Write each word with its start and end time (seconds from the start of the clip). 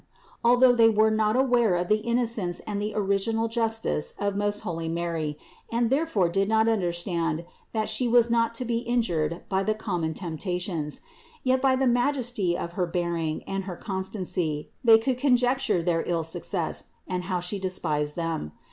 Although 0.43 0.73
they 0.73 0.89
were 0.89 1.11
not 1.11 1.35
aware 1.35 1.75
of 1.75 1.87
the 1.87 1.97
innocence 1.99 2.59
and 2.61 2.81
the 2.81 2.95
original 2.95 3.47
justice 3.47 4.15
of 4.17 4.35
most 4.35 4.61
holy 4.61 4.89
Mary 4.89 5.37
and 5.71 5.91
therefore 5.91 6.27
did 6.27 6.49
not 6.49 6.67
understand 6.67 7.45
that 7.71 7.87
She 7.87 8.07
was 8.07 8.27
not 8.27 8.55
to 8.55 8.65
be 8.65 8.79
injured 8.79 9.43
by 9.47 9.61
the 9.61 9.75
common 9.75 10.15
temptations; 10.15 11.01
yet 11.43 11.61
by 11.61 11.75
the 11.75 11.85
Majesty 11.85 12.57
of 12.57 12.71
her 12.71 12.87
bearing 12.87 13.43
and 13.43 13.65
her 13.65 13.75
constancy 13.75 14.71
they 14.83 14.97
could 14.97 15.19
conjecture 15.19 15.83
their 15.83 16.03
ill 16.07 16.23
success 16.23 16.85
and 17.07 17.25
how 17.25 17.39
She 17.39 17.59
despised 17.59 18.15
them. 18.15 18.53